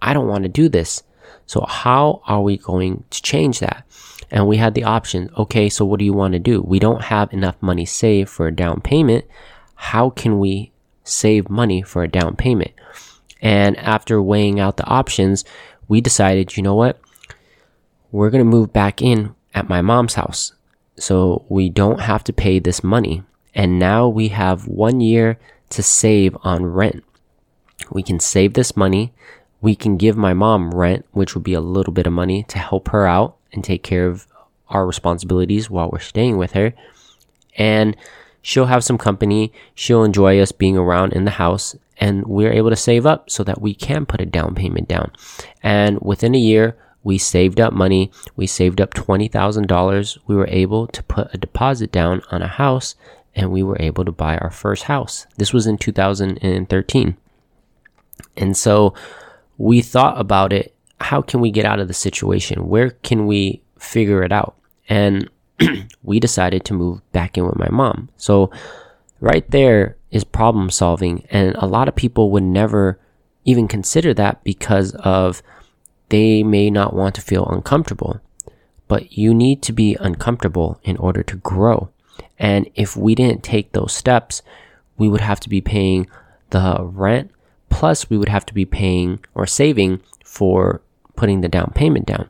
I 0.00 0.12
don't 0.12 0.28
want 0.28 0.42
to 0.44 0.48
do 0.48 0.68
this. 0.68 1.02
So 1.46 1.64
how 1.68 2.22
are 2.26 2.42
we 2.42 2.56
going 2.56 3.04
to 3.10 3.22
change 3.22 3.60
that? 3.60 3.84
And 4.30 4.46
we 4.46 4.56
had 4.56 4.74
the 4.74 4.84
option, 4.84 5.30
okay, 5.36 5.68
so 5.68 5.84
what 5.84 5.98
do 5.98 6.04
you 6.04 6.12
want 6.12 6.32
to 6.32 6.38
do? 6.38 6.60
We 6.62 6.78
don't 6.78 7.02
have 7.02 7.32
enough 7.32 7.56
money 7.60 7.84
saved 7.84 8.30
for 8.30 8.46
a 8.46 8.54
down 8.54 8.80
payment. 8.80 9.24
How 9.74 10.10
can 10.10 10.38
we 10.38 10.72
save 11.04 11.50
money 11.50 11.82
for 11.82 12.02
a 12.02 12.08
down 12.08 12.36
payment? 12.36 12.72
And 13.40 13.76
after 13.76 14.22
weighing 14.22 14.58
out 14.58 14.76
the 14.76 14.86
options, 14.86 15.44
we 15.88 16.00
decided, 16.00 16.56
you 16.56 16.62
know 16.62 16.74
what? 16.74 16.98
We're 18.10 18.30
going 18.30 18.44
to 18.44 18.50
move 18.50 18.72
back 18.72 19.02
in 19.02 19.34
at 19.54 19.68
my 19.68 19.82
mom's 19.82 20.14
house. 20.14 20.52
So 20.96 21.44
we 21.48 21.68
don't 21.68 22.00
have 22.00 22.24
to 22.24 22.32
pay 22.32 22.58
this 22.58 22.82
money. 22.82 23.22
And 23.54 23.78
now 23.78 24.08
we 24.08 24.28
have 24.28 24.66
one 24.66 25.00
year 25.00 25.38
to 25.70 25.82
save 25.82 26.36
on 26.42 26.66
rent. 26.66 27.04
We 27.90 28.02
can 28.02 28.20
save 28.20 28.54
this 28.54 28.76
money. 28.76 29.12
We 29.60 29.74
can 29.74 29.96
give 29.96 30.16
my 30.16 30.34
mom 30.34 30.72
rent, 30.72 31.06
which 31.12 31.34
would 31.34 31.44
be 31.44 31.54
a 31.54 31.60
little 31.60 31.92
bit 31.92 32.06
of 32.06 32.12
money 32.12 32.42
to 32.44 32.58
help 32.58 32.88
her 32.88 33.06
out 33.06 33.36
and 33.52 33.62
take 33.62 33.82
care 33.82 34.06
of 34.06 34.26
our 34.68 34.86
responsibilities 34.86 35.70
while 35.70 35.90
we're 35.90 36.00
staying 36.00 36.36
with 36.36 36.52
her. 36.52 36.74
And 37.56 37.96
she'll 38.42 38.66
have 38.66 38.84
some 38.84 38.98
company. 38.98 39.52
She'll 39.74 40.04
enjoy 40.04 40.40
us 40.40 40.52
being 40.52 40.76
around 40.76 41.12
in 41.12 41.24
the 41.24 41.32
house 41.32 41.76
and 41.98 42.26
we're 42.26 42.52
able 42.52 42.70
to 42.70 42.76
save 42.76 43.06
up 43.06 43.30
so 43.30 43.44
that 43.44 43.60
we 43.60 43.74
can 43.74 44.06
put 44.06 44.20
a 44.20 44.26
down 44.26 44.54
payment 44.54 44.88
down. 44.88 45.12
And 45.62 45.98
within 46.00 46.34
a 46.34 46.38
year, 46.38 46.76
we 47.02 47.18
saved 47.18 47.60
up 47.60 47.72
money. 47.72 48.10
We 48.34 48.46
saved 48.46 48.80
up 48.80 48.94
$20,000. 48.94 50.18
We 50.26 50.34
were 50.34 50.48
able 50.48 50.86
to 50.88 51.02
put 51.04 51.32
a 51.32 51.38
deposit 51.38 51.92
down 51.92 52.22
on 52.30 52.42
a 52.42 52.48
house 52.48 52.94
and 53.34 53.50
we 53.50 53.62
were 53.62 53.76
able 53.80 54.04
to 54.04 54.12
buy 54.12 54.36
our 54.38 54.50
first 54.50 54.84
house. 54.84 55.26
This 55.36 55.52
was 55.52 55.66
in 55.66 55.78
2013. 55.78 57.16
And 58.36 58.56
so 58.56 58.94
we 59.58 59.82
thought 59.82 60.20
about 60.20 60.52
it 60.52 60.74
how 61.00 61.20
can 61.20 61.40
we 61.40 61.50
get 61.50 61.66
out 61.66 61.80
of 61.80 61.88
the 61.88 61.94
situation? 61.94 62.68
Where 62.68 62.90
can 62.90 63.26
we 63.26 63.62
figure 63.78 64.22
it 64.22 64.32
out? 64.32 64.56
And 64.88 65.28
we 66.02 66.20
decided 66.20 66.64
to 66.64 66.74
move 66.74 67.00
back 67.12 67.36
in 67.36 67.46
with 67.46 67.56
my 67.56 67.68
mom. 67.68 68.08
So 68.16 68.50
right 69.20 69.48
there 69.50 69.96
is 70.10 70.24
problem 70.24 70.70
solving. 70.70 71.26
And 71.30 71.54
a 71.56 71.66
lot 71.66 71.88
of 71.88 71.94
people 71.94 72.30
would 72.30 72.42
never 72.42 72.98
even 73.44 73.68
consider 73.68 74.14
that 74.14 74.42
because 74.44 74.94
of 74.94 75.42
they 76.08 76.42
may 76.42 76.70
not 76.70 76.94
want 76.94 77.14
to 77.16 77.20
feel 77.20 77.46
uncomfortable. 77.46 78.20
But 78.86 79.12
you 79.12 79.34
need 79.34 79.62
to 79.62 79.72
be 79.72 79.96
uncomfortable 80.00 80.80
in 80.84 80.96
order 80.96 81.22
to 81.22 81.36
grow. 81.36 81.90
And 82.38 82.68
if 82.74 82.96
we 82.96 83.14
didn't 83.14 83.42
take 83.42 83.72
those 83.72 83.92
steps, 83.92 84.42
we 84.96 85.08
would 85.08 85.20
have 85.20 85.40
to 85.40 85.48
be 85.48 85.60
paying 85.60 86.08
the 86.50 86.78
rent, 86.82 87.30
plus 87.68 88.08
we 88.10 88.18
would 88.18 88.28
have 88.28 88.46
to 88.46 88.54
be 88.54 88.64
paying 88.64 89.20
or 89.34 89.46
saving 89.46 90.00
for 90.24 90.80
putting 91.16 91.40
the 91.40 91.48
down 91.48 91.72
payment 91.74 92.06
down. 92.06 92.28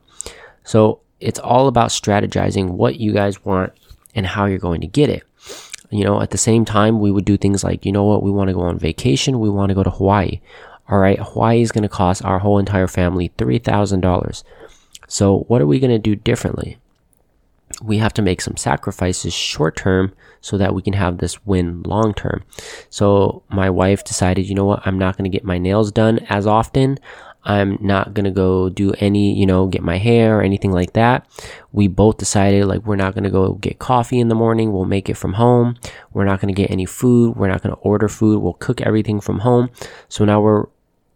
So 0.63 0.99
it's 1.19 1.39
all 1.39 1.67
about 1.67 1.89
strategizing 1.89 2.71
what 2.71 2.99
you 2.99 3.13
guys 3.13 3.43
want 3.45 3.73
and 4.13 4.25
how 4.25 4.45
you're 4.45 4.59
going 4.59 4.81
to 4.81 4.87
get 4.87 5.09
it. 5.09 5.23
You 5.91 6.03
know, 6.03 6.21
at 6.21 6.31
the 6.31 6.37
same 6.37 6.65
time, 6.65 6.99
we 6.99 7.11
would 7.11 7.25
do 7.25 7.37
things 7.37 7.63
like, 7.63 7.85
you 7.85 7.91
know 7.91 8.03
what, 8.03 8.23
we 8.23 8.31
want 8.31 8.47
to 8.49 8.53
go 8.53 8.61
on 8.61 8.79
vacation, 8.79 9.39
we 9.39 9.49
want 9.49 9.69
to 9.69 9.75
go 9.75 9.83
to 9.83 9.89
Hawaii. 9.89 10.41
All 10.89 10.99
right, 10.99 11.19
Hawaii 11.19 11.61
is 11.61 11.71
going 11.71 11.83
to 11.83 11.89
cost 11.89 12.23
our 12.23 12.39
whole 12.39 12.59
entire 12.59 12.87
family 12.87 13.29
$3,000. 13.37 14.43
So, 15.07 15.39
what 15.47 15.61
are 15.61 15.67
we 15.67 15.79
going 15.79 15.91
to 15.91 15.99
do 15.99 16.15
differently? 16.15 16.77
We 17.81 17.97
have 17.97 18.13
to 18.13 18.21
make 18.21 18.41
some 18.41 18.57
sacrifices 18.57 19.33
short 19.33 19.75
term 19.75 20.13
so 20.41 20.57
that 20.57 20.73
we 20.73 20.81
can 20.81 20.93
have 20.93 21.17
this 21.17 21.45
win 21.45 21.83
long 21.83 22.13
term. 22.13 22.43
So, 22.89 23.43
my 23.49 23.69
wife 23.69 24.03
decided, 24.03 24.47
you 24.47 24.55
know 24.55 24.65
what, 24.65 24.85
I'm 24.85 24.97
not 24.97 25.17
going 25.17 25.29
to 25.29 25.35
get 25.35 25.43
my 25.43 25.57
nails 25.57 25.91
done 25.91 26.19
as 26.29 26.47
often. 26.47 26.99
I'm 27.45 27.77
not 27.79 28.13
gonna 28.13 28.31
go 28.31 28.69
do 28.69 28.93
any, 28.99 29.37
you 29.37 29.45
know, 29.45 29.67
get 29.67 29.83
my 29.83 29.97
hair 29.97 30.39
or 30.39 30.41
anything 30.41 30.71
like 30.71 30.93
that. 30.93 31.27
We 31.71 31.87
both 31.87 32.17
decided 32.17 32.65
like 32.65 32.83
we're 32.85 32.95
not 32.95 33.13
gonna 33.13 33.29
go 33.29 33.53
get 33.53 33.77
coffee 33.77 34.19
in 34.19 34.29
the 34.29 34.35
morning. 34.35 34.73
We'll 34.73 34.85
make 34.85 35.09
it 35.09 35.13
from 35.13 35.33
home. 35.33 35.75
We're 36.11 36.25
not 36.25 36.41
gonna 36.41 36.53
get 36.53 36.71
any 36.71 36.85
food. 36.85 37.35
We're 37.35 37.47
not 37.47 37.61
gonna 37.61 37.75
order 37.75 38.07
food. 38.07 38.41
We'll 38.41 38.53
cook 38.53 38.81
everything 38.81 39.21
from 39.21 39.39
home. 39.39 39.69
So 40.09 40.25
now 40.25 40.41
we're 40.41 40.65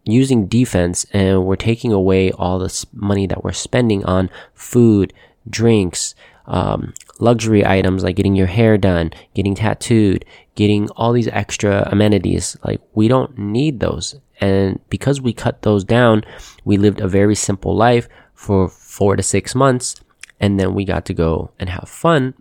using 0.04 0.46
defense 0.46 1.04
and 1.12 1.44
we're 1.44 1.56
taking 1.56 1.92
away 1.92 2.30
all 2.32 2.58
this 2.58 2.86
money 2.92 3.26
that 3.26 3.42
we're 3.42 3.52
spending 3.52 4.04
on 4.04 4.30
food, 4.54 5.12
drinks, 5.48 6.14
um, 6.50 6.92
luxury 7.20 7.64
items 7.64 8.02
like 8.02 8.16
getting 8.16 8.34
your 8.34 8.48
hair 8.48 8.76
done, 8.76 9.12
getting 9.34 9.54
tattooed, 9.54 10.24
getting 10.56 10.90
all 10.90 11.12
these 11.12 11.28
extra 11.28 11.88
amenities. 11.90 12.56
Like 12.64 12.80
we 12.92 13.08
don't 13.08 13.38
need 13.38 13.80
those. 13.80 14.16
And 14.40 14.80
because 14.90 15.20
we 15.20 15.32
cut 15.32 15.62
those 15.62 15.84
down, 15.84 16.24
we 16.64 16.76
lived 16.76 17.00
a 17.00 17.08
very 17.08 17.34
simple 17.34 17.76
life 17.76 18.08
for 18.34 18.68
four 18.68 19.16
to 19.16 19.22
six 19.22 19.54
months. 19.54 19.96
And 20.40 20.58
then 20.58 20.74
we 20.74 20.84
got 20.84 21.04
to 21.06 21.14
go 21.14 21.52
and 21.58 21.70
have 21.70 21.88
fun 21.88 22.34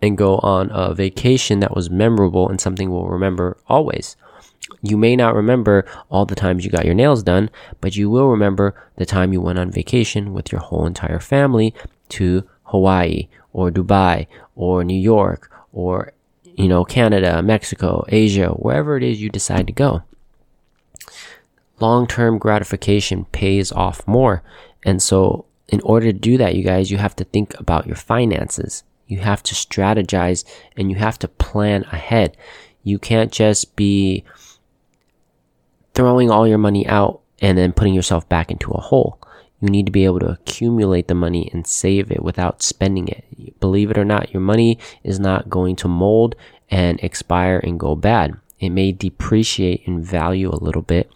and 0.00 0.16
go 0.16 0.38
on 0.38 0.70
a 0.72 0.94
vacation 0.94 1.60
that 1.60 1.74
was 1.74 1.90
memorable 1.90 2.48
and 2.48 2.60
something 2.60 2.90
we'll 2.90 3.06
remember 3.06 3.58
always. 3.66 4.16
You 4.82 4.96
may 4.96 5.14
not 5.14 5.34
remember 5.34 5.84
all 6.10 6.26
the 6.26 6.34
times 6.34 6.64
you 6.64 6.70
got 6.70 6.84
your 6.84 6.94
nails 6.94 7.22
done, 7.22 7.50
but 7.80 7.96
you 7.96 8.08
will 8.08 8.28
remember 8.28 8.74
the 8.96 9.06
time 9.06 9.32
you 9.32 9.40
went 9.40 9.58
on 9.58 9.70
vacation 9.70 10.32
with 10.32 10.52
your 10.52 10.60
whole 10.60 10.86
entire 10.86 11.20
family 11.20 11.74
to 12.10 12.48
Hawaii 12.66 13.28
or 13.52 13.70
Dubai 13.70 14.26
or 14.54 14.84
New 14.84 15.00
York 15.00 15.50
or, 15.72 16.12
you 16.44 16.68
know, 16.68 16.84
Canada, 16.84 17.42
Mexico, 17.42 18.04
Asia, 18.08 18.48
wherever 18.50 18.96
it 18.96 19.02
is 19.02 19.20
you 19.20 19.30
decide 19.30 19.66
to 19.66 19.72
go. 19.72 20.02
Long 21.80 22.06
term 22.06 22.38
gratification 22.38 23.26
pays 23.26 23.70
off 23.72 24.06
more. 24.06 24.42
And 24.84 25.02
so, 25.02 25.44
in 25.68 25.80
order 25.80 26.06
to 26.06 26.18
do 26.18 26.38
that, 26.38 26.54
you 26.54 26.62
guys, 26.62 26.90
you 26.90 26.98
have 26.98 27.16
to 27.16 27.24
think 27.24 27.58
about 27.58 27.86
your 27.86 27.96
finances. 27.96 28.84
You 29.06 29.18
have 29.18 29.42
to 29.44 29.54
strategize 29.54 30.44
and 30.76 30.90
you 30.90 30.96
have 30.96 31.18
to 31.20 31.28
plan 31.28 31.84
ahead. 31.92 32.36
You 32.82 32.98
can't 32.98 33.32
just 33.32 33.76
be 33.76 34.24
throwing 35.94 36.30
all 36.30 36.46
your 36.46 36.58
money 36.58 36.86
out 36.86 37.20
and 37.40 37.58
then 37.58 37.72
putting 37.72 37.94
yourself 37.94 38.28
back 38.28 38.50
into 38.50 38.70
a 38.72 38.80
hole. 38.80 39.18
You 39.60 39.70
need 39.70 39.86
to 39.86 39.92
be 39.92 40.04
able 40.04 40.20
to 40.20 40.32
accumulate 40.32 41.08
the 41.08 41.14
money 41.14 41.50
and 41.52 41.66
save 41.66 42.10
it 42.10 42.22
without 42.22 42.62
spending 42.62 43.08
it. 43.08 43.24
Believe 43.58 43.90
it 43.90 43.98
or 43.98 44.04
not, 44.04 44.32
your 44.32 44.42
money 44.42 44.78
is 45.02 45.18
not 45.18 45.48
going 45.48 45.76
to 45.76 45.88
mold 45.88 46.34
and 46.70 47.00
expire 47.02 47.58
and 47.58 47.80
go 47.80 47.94
bad. 47.94 48.36
It 48.58 48.70
may 48.70 48.92
depreciate 48.92 49.82
in 49.84 50.02
value 50.02 50.50
a 50.50 50.62
little 50.62 50.82
bit, 50.82 51.10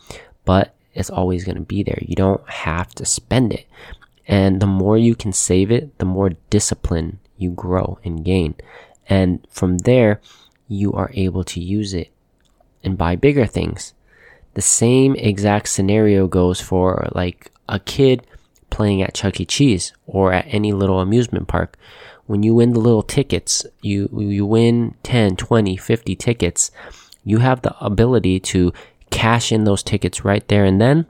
but 0.45 0.75
it's 0.95 1.11
always 1.11 1.45
going 1.45 1.57
to 1.57 1.63
be 1.63 1.83
there. 1.83 1.99
You 2.01 2.15
don't 2.15 2.49
have 2.49 2.95
to 2.95 3.05
spend 3.05 3.53
it. 3.53 3.67
And 4.27 4.61
the 4.61 4.67
more 4.67 4.97
you 4.97 5.15
can 5.15 5.33
save 5.33 5.71
it, 5.71 5.99
the 5.99 6.05
more 6.05 6.31
discipline 6.51 7.19
you 7.37 7.51
grow 7.51 7.99
and 8.05 8.25
gain. 8.25 8.55
And 9.09 9.47
from 9.51 9.79
there, 9.79 10.21
you 10.69 10.93
are 10.93 11.11
able 11.15 11.45
to 11.45 11.61
use 11.61 11.95
it 11.95 12.11
and 12.85 12.97
buy 12.97 13.17
bigger 13.17 13.47
things. 13.47 13.93
The 14.55 14.63
same 14.63 15.15
exact 15.17 15.69
scenario 15.69 16.27
goes 16.27 16.61
for 16.61 17.09
like 17.15 17.51
a 17.69 17.79
kid 17.79 18.27
playing 18.71 19.03
at 19.03 19.15
Chuck 19.15 19.41
E. 19.41 19.45
Cheese 19.45 19.93
or 20.07 20.33
at 20.33 20.47
any 20.49 20.73
little 20.73 21.01
amusement 21.01 21.49
park. 21.49 21.77
When 22.27 22.43
you 22.43 22.55
win 22.55 22.73
the 22.73 22.81
little 22.81 23.03
tickets, 23.03 23.67
you, 23.83 24.09
you 24.13 24.47
win 24.47 24.95
10, 25.03 25.37
20, 25.37 25.77
50 25.77 26.17
tickets, 26.17 26.71
you 27.25 27.39
have 27.39 27.63
the 27.63 27.77
ability 27.85 28.41
to 28.41 28.73
cash 29.11 29.53
in 29.53 29.65
those 29.65 29.83
tickets 29.83 30.25
right 30.25 30.47
there 30.49 30.65
and 30.65 30.81
then. 30.81 31.07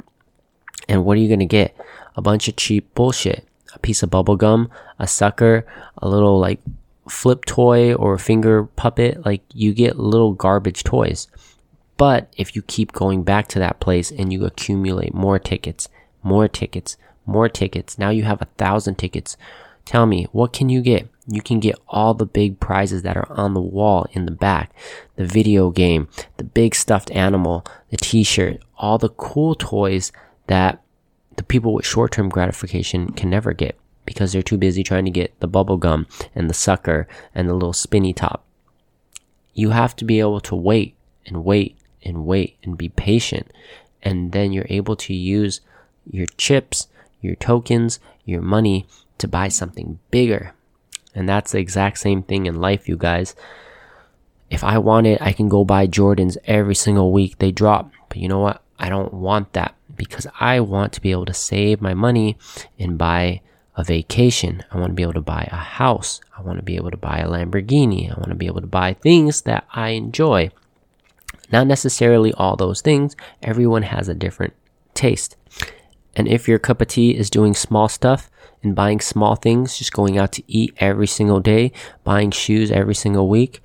And 0.89 1.05
what 1.05 1.17
are 1.17 1.21
you 1.21 1.29
going 1.29 1.41
to 1.41 1.47
get? 1.47 1.77
A 2.17 2.23
bunch 2.23 2.49
of 2.49 2.57
cheap 2.57 2.95
bullshit. 2.95 3.47
A 3.75 3.79
piece 3.79 4.03
of 4.03 4.11
bubble 4.11 4.37
gum, 4.37 4.71
a 4.99 5.07
sucker, 5.07 5.65
a 5.99 6.09
little 6.09 6.41
like 6.41 6.61
flip 7.09 7.45
toy 7.45 7.95
or 7.95 8.19
finger 8.19 8.65
puppet. 8.65 9.25
Like 9.25 9.43
you 9.53 9.73
get 9.73 9.99
little 9.99 10.33
garbage 10.33 10.83
toys. 10.83 11.29
But 11.97 12.33
if 12.37 12.57
you 12.57 12.63
keep 12.63 12.93
going 12.93 13.23
back 13.23 13.47
to 13.49 13.59
that 13.59 13.79
place 13.79 14.11
and 14.11 14.33
you 14.33 14.47
accumulate 14.47 15.15
more 15.15 15.39
tickets, 15.39 15.89
more 16.23 16.49
tickets, 16.49 16.97
more 17.31 17.49
tickets, 17.49 17.99
now 17.99 18.11
you 18.11 18.25
have 18.25 18.43
a 18.43 18.49
thousand 18.59 18.97
tickets. 18.97 19.37
Tell 19.85 20.07
me, 20.07 20.27
what 20.33 20.53
can 20.53 20.69
you 20.69 20.83
get? 20.83 21.09
You 21.27 21.43
can 21.43 21.61
get 21.61 21.79
all 21.89 22.15
the 22.15 22.27
big 22.27 22.61
prizes 22.61 23.03
that 23.03 23.17
are 23.17 23.31
on 23.31 23.55
the 23.55 23.61
wall 23.61 24.07
in 24.13 24.27
the 24.27 24.33
back. 24.33 24.73
The 25.17 25.25
video 25.25 25.71
game, 25.71 26.09
the 26.37 26.45
big 26.45 26.75
stuffed 26.75 27.11
animal, 27.13 27.65
the 27.91 27.97
t-shirt, 27.97 28.63
all 28.77 28.99
the 28.99 29.09
cool 29.11 29.55
toys 29.55 30.13
that 30.49 30.83
the 31.37 31.43
people 31.43 31.73
with 31.73 31.87
short-term 31.87 32.29
gratification 32.29 33.13
can 33.13 33.31
never 33.31 33.53
get 33.53 33.79
because 34.05 34.33
they're 34.33 34.43
too 34.43 34.59
busy 34.59 34.83
trying 34.83 35.05
to 35.05 35.11
get 35.11 35.39
the 35.41 35.47
bubble 35.47 35.77
gum 35.77 36.07
and 36.35 36.51
the 36.51 36.55
sucker 36.55 37.07
and 37.35 37.49
the 37.49 37.55
little 37.55 37.73
spinny 37.73 38.13
top. 38.13 38.45
You 39.55 39.71
have 39.71 39.95
to 39.97 40.05
be 40.05 40.21
able 40.21 40.41
to 40.41 40.57
wait 40.57 40.97
and 41.27 41.45
wait 41.45 41.79
and 42.03 42.27
wait 42.27 42.57
and 42.63 42.77
be 42.77 42.89
patient. 42.89 43.53
And 44.03 44.33
then 44.33 44.53
you're 44.53 44.67
able 44.69 44.97
to 44.97 45.15
use 45.15 45.61
your 46.11 46.27
chips, 46.37 46.89
your 47.21 47.37
tokens, 47.37 48.01
your 48.25 48.43
money 48.43 48.87
to 49.19 49.29
buy 49.29 49.49
something 49.49 49.99
bigger. 50.11 50.55
And 51.15 51.29
that's 51.29 51.53
the 51.53 51.59
exact 51.59 51.99
same 51.99 52.23
thing 52.23 52.47
in 52.47 52.61
life, 52.61 52.89
you 52.89 52.97
guys. 52.97 53.35
If 54.49 54.65
I 54.65 54.79
want 54.79 55.07
it, 55.07 55.21
I 55.23 55.33
can 55.33 55.49
go 55.49 55.65
buy 55.65 55.87
Jordans 55.87 56.37
every 56.45 56.75
single 56.75 57.13
week 57.13 57.39
they 57.39 57.53
drop. 57.53 57.91
But 58.09 58.19
you 58.19 58.29
know 58.29 58.41
what? 58.41 58.63
I 58.79 58.89
don't 58.89 59.15
want 59.15 59.53
that 59.53 59.75
because 59.95 60.27
I 60.41 60.61
want 60.61 60.93
to 60.95 61.01
be 61.01 61.11
able 61.11 61.27
to 61.27 61.35
save 61.35 61.81
my 61.81 61.95
money 61.95 62.39
and 62.79 62.99
buy 62.99 63.43
a 63.77 63.85
vacation. 63.85 64.65
I 64.71 64.79
want 64.79 64.91
to 64.91 64.95
be 64.95 65.03
able 65.03 65.15
to 65.15 65.21
buy 65.21 65.49
a 65.53 65.57
house. 65.57 66.21
I 66.37 66.43
want 66.43 66.59
to 66.59 66.65
be 66.65 66.77
able 66.77 66.91
to 66.91 66.97
buy 66.97 67.19
a 67.19 67.29
Lamborghini. 67.29 68.11
I 68.11 68.15
want 68.15 68.31
to 68.31 68.35
be 68.35 68.47
able 68.47 68.61
to 68.61 68.67
buy 68.67 68.95
things 68.95 69.43
that 69.43 69.67
I 69.73 69.91
enjoy. 69.91 70.51
Not 71.53 71.67
necessarily 71.67 72.33
all 72.33 72.57
those 72.57 72.81
things. 72.81 73.17
Everyone 73.43 73.83
has 73.83 74.09
a 74.09 74.15
different 74.15 74.55
taste. 74.95 75.37
And 76.17 76.29
if 76.29 76.49
your 76.49 76.59
cup 76.59 76.81
of 76.81 76.89
tea 76.89 77.17
is 77.17 77.31
doing 77.31 77.55
small 77.55 77.89
stuff 77.89 78.31
and 78.63 78.75
buying 78.75 79.01
small 79.01 79.37
things, 79.37 79.79
just 79.79 79.93
going 79.93 80.19
out 80.19 80.33
to 80.33 80.43
eat 80.47 80.75
every 80.79 81.07
single 81.07 81.41
day, 81.41 81.73
buying 82.05 82.31
shoes 82.31 82.71
every 82.71 82.95
single 82.95 83.29
week, 83.29 83.63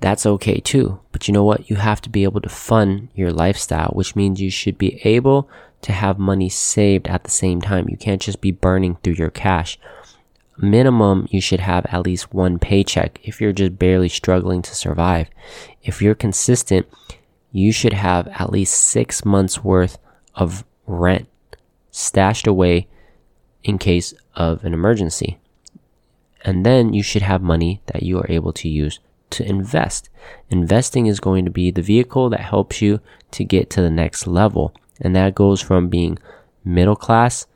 that's 0.00 0.26
okay 0.26 0.60
too. 0.60 1.00
But 1.12 1.28
you 1.28 1.34
know 1.34 1.44
what? 1.44 1.68
You 1.68 1.76
have 1.76 2.00
to 2.02 2.10
be 2.10 2.24
able 2.24 2.40
to 2.40 2.48
fund 2.48 3.08
your 3.14 3.32
lifestyle, 3.32 3.90
which 3.94 4.16
means 4.16 4.40
you 4.40 4.50
should 4.50 4.78
be 4.78 5.00
able 5.04 5.48
to 5.82 5.92
have 5.92 6.18
money 6.18 6.48
saved 6.48 7.08
at 7.08 7.24
the 7.24 7.30
same 7.30 7.60
time. 7.60 7.88
You 7.88 7.96
can't 7.96 8.20
just 8.20 8.40
be 8.40 8.50
burning 8.50 8.96
through 8.96 9.14
your 9.14 9.30
cash. 9.30 9.78
Minimum, 10.58 11.26
you 11.30 11.40
should 11.40 11.60
have 11.60 11.86
at 11.86 12.04
least 12.04 12.34
one 12.34 12.58
paycheck 12.58 13.18
if 13.22 13.40
you're 13.40 13.52
just 13.52 13.78
barely 13.78 14.10
struggling 14.10 14.60
to 14.62 14.74
survive. 14.74 15.28
If 15.82 16.02
you're 16.02 16.14
consistent, 16.14 16.86
you 17.50 17.72
should 17.72 17.94
have 17.94 18.28
at 18.28 18.50
least 18.50 18.74
six 18.74 19.24
months 19.24 19.64
worth 19.64 19.98
of 20.34 20.64
rent 20.86 21.28
stashed 21.90 22.46
away 22.46 22.88
in 23.62 23.78
case 23.78 24.14
of 24.34 24.64
an 24.64 24.72
emergency. 24.72 25.38
And 26.42 26.64
then 26.64 26.92
you 26.94 27.02
should 27.02 27.22
have 27.22 27.42
money 27.42 27.82
that 27.86 28.02
you 28.02 28.18
are 28.18 28.30
able 28.30 28.52
to 28.54 28.68
use 28.68 28.98
to 29.30 29.48
invest. 29.48 30.08
Investing 30.48 31.06
is 31.06 31.20
going 31.20 31.44
to 31.44 31.50
be 31.50 31.70
the 31.70 31.82
vehicle 31.82 32.30
that 32.30 32.40
helps 32.40 32.82
you 32.82 33.00
to 33.32 33.44
get 33.44 33.70
to 33.70 33.82
the 33.82 33.90
next 33.90 34.26
level. 34.26 34.74
And 35.00 35.14
that 35.14 35.34
goes 35.34 35.60
from 35.60 35.88
being 35.88 36.18
middle 36.64 36.96
class 36.96 37.46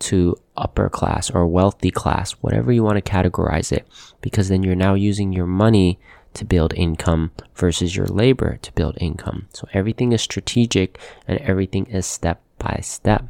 to 0.00 0.36
upper 0.56 0.88
class 0.88 1.30
or 1.30 1.46
wealthy 1.46 1.90
class, 1.90 2.32
whatever 2.32 2.72
you 2.72 2.82
want 2.82 3.02
to 3.02 3.10
categorize 3.10 3.72
it, 3.72 3.86
because 4.20 4.48
then 4.48 4.62
you're 4.62 4.74
now 4.74 4.94
using 4.94 5.32
your 5.32 5.46
money 5.46 5.98
to 6.34 6.44
build 6.44 6.74
income 6.74 7.30
versus 7.54 7.94
your 7.94 8.06
labor 8.06 8.58
to 8.62 8.72
build 8.72 8.96
income. 9.00 9.48
So 9.52 9.68
everything 9.72 10.12
is 10.12 10.22
strategic 10.22 10.98
and 11.28 11.38
everything 11.40 11.86
is 11.86 12.06
step 12.06 12.42
by 12.58 12.80
step. 12.82 13.26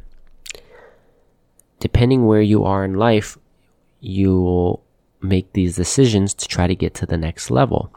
Depending 1.83 2.25
where 2.25 2.41
you 2.41 2.63
are 2.63 2.85
in 2.85 2.93
life, 2.93 3.37
you 3.99 4.39
will 4.41 4.81
make 5.21 5.51
these 5.51 5.75
decisions 5.75 6.33
to 6.35 6.47
try 6.47 6.65
to 6.65 6.75
get 6.75 6.93
to 6.93 7.05
the 7.05 7.17
next 7.17 7.51
level. 7.51 7.93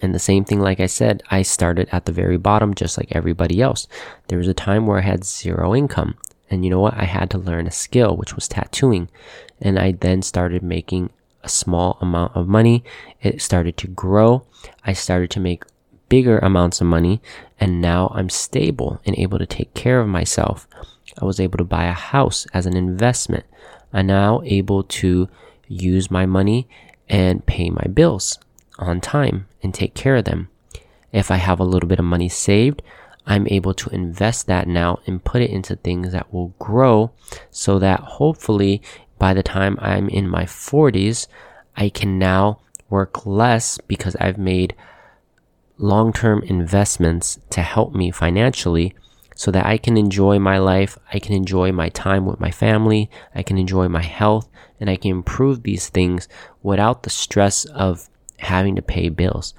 And 0.00 0.14
the 0.14 0.18
same 0.18 0.46
thing, 0.46 0.58
like 0.58 0.80
I 0.80 0.86
said, 0.86 1.22
I 1.30 1.42
started 1.42 1.86
at 1.92 2.06
the 2.06 2.12
very 2.12 2.38
bottom 2.38 2.72
just 2.72 2.96
like 2.96 3.08
everybody 3.10 3.60
else. 3.60 3.86
There 4.28 4.38
was 4.38 4.48
a 4.48 4.54
time 4.54 4.86
where 4.86 5.00
I 5.00 5.02
had 5.02 5.22
zero 5.22 5.74
income. 5.74 6.14
And 6.48 6.64
you 6.64 6.70
know 6.70 6.80
what? 6.80 6.94
I 6.94 7.04
had 7.04 7.28
to 7.32 7.36
learn 7.50 7.66
a 7.66 7.70
skill, 7.70 8.16
which 8.16 8.34
was 8.34 8.48
tattooing. 8.48 9.10
And 9.60 9.78
I 9.78 9.92
then 9.92 10.22
started 10.22 10.62
making 10.62 11.10
a 11.42 11.50
small 11.50 11.98
amount 12.00 12.34
of 12.34 12.48
money. 12.48 12.84
It 13.20 13.42
started 13.42 13.76
to 13.76 13.86
grow. 13.86 14.46
I 14.82 14.94
started 14.94 15.28
to 15.32 15.40
make 15.40 15.64
bigger 16.08 16.38
amounts 16.38 16.80
of 16.80 16.86
money 16.86 17.20
and 17.60 17.82
now 17.82 18.10
I'm 18.14 18.30
stable 18.30 19.02
and 19.04 19.14
able 19.18 19.38
to 19.38 19.46
take 19.46 19.74
care 19.74 20.00
of 20.00 20.08
myself. 20.08 20.66
I 21.20 21.24
was 21.24 21.40
able 21.40 21.58
to 21.58 21.64
buy 21.64 21.84
a 21.84 21.92
house 21.92 22.46
as 22.52 22.66
an 22.66 22.76
investment. 22.76 23.44
I'm 23.92 24.06
now 24.06 24.42
able 24.44 24.82
to 24.82 25.28
use 25.68 26.10
my 26.10 26.26
money 26.26 26.68
and 27.08 27.46
pay 27.46 27.70
my 27.70 27.86
bills 27.92 28.38
on 28.78 29.00
time 29.00 29.46
and 29.62 29.72
take 29.72 29.94
care 29.94 30.16
of 30.16 30.24
them. 30.24 30.48
If 31.12 31.30
I 31.30 31.36
have 31.36 31.60
a 31.60 31.64
little 31.64 31.88
bit 31.88 32.00
of 32.00 32.04
money 32.04 32.28
saved, 32.28 32.82
I'm 33.26 33.46
able 33.48 33.72
to 33.74 33.90
invest 33.90 34.46
that 34.48 34.68
now 34.68 34.98
and 35.06 35.24
put 35.24 35.42
it 35.42 35.50
into 35.50 35.76
things 35.76 36.12
that 36.12 36.32
will 36.32 36.48
grow 36.58 37.12
so 37.50 37.78
that 37.78 38.00
hopefully 38.00 38.82
by 39.18 39.32
the 39.32 39.42
time 39.42 39.78
I'm 39.80 40.08
in 40.08 40.28
my 40.28 40.44
40s, 40.44 41.26
I 41.76 41.88
can 41.88 42.18
now 42.18 42.60
work 42.90 43.24
less 43.24 43.78
because 43.78 44.16
I've 44.16 44.38
made 44.38 44.74
long 45.78 46.12
term 46.12 46.42
investments 46.42 47.38
to 47.50 47.62
help 47.62 47.94
me 47.94 48.10
financially 48.10 48.94
so 49.34 49.50
that 49.50 49.66
I 49.66 49.78
can 49.78 49.96
enjoy 49.96 50.38
my 50.38 50.58
life, 50.58 50.98
I 51.12 51.18
can 51.18 51.34
enjoy 51.34 51.72
my 51.72 51.88
time 51.88 52.26
with 52.26 52.40
my 52.40 52.50
family, 52.50 53.10
I 53.34 53.42
can 53.42 53.58
enjoy 53.58 53.88
my 53.88 54.02
health, 54.02 54.48
and 54.80 54.88
I 54.88 54.96
can 54.96 55.10
improve 55.10 55.62
these 55.62 55.88
things 55.88 56.28
without 56.62 57.02
the 57.02 57.10
stress 57.10 57.64
of 57.64 58.08
having 58.38 58.76
to 58.76 58.82
pay 58.82 59.08
bills. 59.08 59.54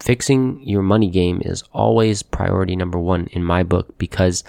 Fixing 0.00 0.60
your 0.62 0.82
money 0.82 1.10
game 1.10 1.42
is 1.44 1.64
always 1.72 2.22
priority 2.22 2.76
number 2.76 2.98
one 2.98 3.26
in 3.32 3.44
my 3.44 3.62
book 3.62 3.96
because 3.98 4.44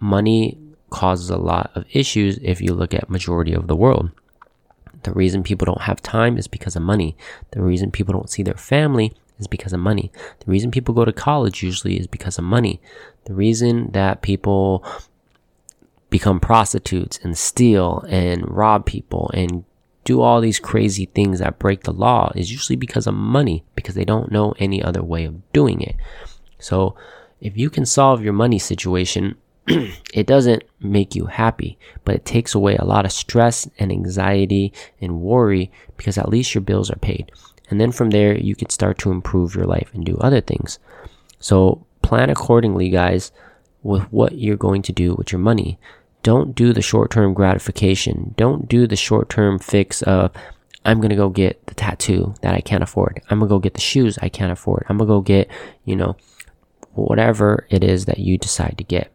money 0.00 0.58
causes 0.90 1.30
a 1.30 1.36
lot 1.36 1.70
of 1.74 1.84
issues 1.90 2.38
if 2.42 2.60
you 2.60 2.74
look 2.74 2.92
at 2.92 3.08
majority 3.08 3.52
of 3.52 3.66
the 3.66 3.76
world. 3.76 4.10
The 5.04 5.12
reason 5.12 5.42
people 5.42 5.64
don't 5.64 5.82
have 5.82 6.02
time 6.02 6.36
is 6.36 6.46
because 6.46 6.76
of 6.76 6.82
money. 6.82 7.16
The 7.52 7.62
reason 7.62 7.90
people 7.90 8.12
don't 8.12 8.30
see 8.30 8.42
their 8.42 8.54
family 8.54 9.14
is 9.38 9.46
because 9.46 9.72
of 9.72 9.80
money. 9.80 10.12
The 10.40 10.50
reason 10.50 10.70
people 10.70 10.94
go 10.94 11.04
to 11.04 11.12
college 11.12 11.62
usually 11.62 11.98
is 11.98 12.06
because 12.06 12.38
of 12.38 12.44
money. 12.44 12.80
The 13.24 13.34
reason 13.34 13.90
that 13.92 14.22
people 14.22 14.84
become 16.10 16.40
prostitutes 16.40 17.18
and 17.22 17.36
steal 17.36 18.04
and 18.08 18.48
rob 18.48 18.84
people 18.84 19.30
and 19.32 19.64
do 20.04 20.20
all 20.20 20.40
these 20.40 20.58
crazy 20.58 21.06
things 21.06 21.38
that 21.38 21.58
break 21.58 21.84
the 21.84 21.92
law 21.92 22.32
is 22.34 22.50
usually 22.50 22.76
because 22.76 23.06
of 23.06 23.14
money, 23.14 23.64
because 23.74 23.94
they 23.94 24.04
don't 24.04 24.32
know 24.32 24.54
any 24.58 24.82
other 24.82 25.02
way 25.02 25.24
of 25.24 25.52
doing 25.52 25.80
it. 25.80 25.96
So 26.58 26.96
if 27.40 27.56
you 27.56 27.70
can 27.70 27.86
solve 27.86 28.22
your 28.22 28.32
money 28.32 28.58
situation, 28.58 29.36
it 29.66 30.26
doesn't 30.26 30.64
make 30.80 31.14
you 31.14 31.26
happy, 31.26 31.78
but 32.04 32.16
it 32.16 32.24
takes 32.24 32.54
away 32.54 32.76
a 32.76 32.84
lot 32.84 33.04
of 33.04 33.12
stress 33.12 33.68
and 33.78 33.92
anxiety 33.92 34.72
and 35.00 35.20
worry 35.20 35.70
because 35.96 36.18
at 36.18 36.28
least 36.28 36.54
your 36.54 36.62
bills 36.62 36.90
are 36.90 36.96
paid. 36.96 37.30
And 37.72 37.80
then 37.80 37.90
from 37.90 38.10
there, 38.10 38.36
you 38.36 38.54
could 38.54 38.70
start 38.70 38.98
to 38.98 39.10
improve 39.10 39.54
your 39.54 39.64
life 39.64 39.88
and 39.94 40.04
do 40.04 40.18
other 40.18 40.42
things. 40.42 40.78
So 41.38 41.86
plan 42.02 42.28
accordingly, 42.28 42.90
guys, 42.90 43.32
with 43.82 44.02
what 44.12 44.36
you're 44.36 44.58
going 44.58 44.82
to 44.82 44.92
do 44.92 45.14
with 45.14 45.32
your 45.32 45.38
money. 45.38 45.78
Don't 46.22 46.54
do 46.54 46.74
the 46.74 46.82
short 46.82 47.10
term 47.10 47.32
gratification. 47.32 48.34
Don't 48.36 48.68
do 48.68 48.86
the 48.86 48.94
short 48.94 49.30
term 49.30 49.58
fix 49.58 50.02
of, 50.02 50.32
I'm 50.84 50.98
going 50.98 51.08
to 51.08 51.16
go 51.16 51.30
get 51.30 51.64
the 51.64 51.74
tattoo 51.74 52.34
that 52.42 52.54
I 52.54 52.60
can't 52.60 52.82
afford. 52.82 53.22
I'm 53.30 53.38
going 53.38 53.48
to 53.48 53.54
go 53.54 53.58
get 53.58 53.72
the 53.72 53.80
shoes 53.80 54.18
I 54.20 54.28
can't 54.28 54.52
afford. 54.52 54.84
I'm 54.90 54.98
going 54.98 55.08
to 55.08 55.14
go 55.14 55.20
get, 55.22 55.48
you 55.86 55.96
know, 55.96 56.18
whatever 56.92 57.66
it 57.70 57.82
is 57.82 58.04
that 58.04 58.18
you 58.18 58.36
decide 58.36 58.76
to 58.76 58.84
get. 58.84 59.10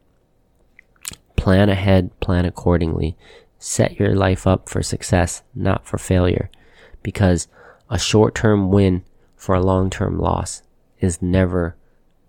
Plan 1.35 1.69
ahead, 1.69 2.19
plan 2.21 2.45
accordingly. 2.45 3.15
Set 3.59 3.99
your 3.99 4.15
life 4.15 4.47
up 4.47 4.67
for 4.67 4.81
success, 4.81 5.43
not 5.53 5.85
for 5.85 5.99
failure. 5.99 6.49
Because 7.03 7.47
a 7.89 7.97
short 7.97 8.35
term 8.35 8.69
win 8.69 9.03
for 9.35 9.55
a 9.55 9.61
long 9.61 9.89
term 9.89 10.19
loss 10.19 10.61
is 10.99 11.21
never 11.21 11.75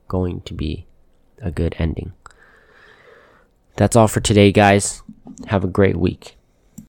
going 0.06 0.40
to 0.42 0.54
be 0.54 0.86
a 1.40 1.50
good 1.50 1.74
ending. 1.78 2.12
That's 3.76 3.96
all 3.96 4.08
for 4.08 4.20
today, 4.20 4.52
guys. 4.52 5.02
Have 5.46 5.64
a 5.64 5.68
great 5.68 5.96
week. 5.96 6.37